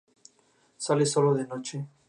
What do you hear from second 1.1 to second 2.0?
palabra fue: Locke.